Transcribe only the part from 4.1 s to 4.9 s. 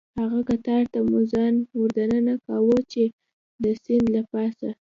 له پاسه.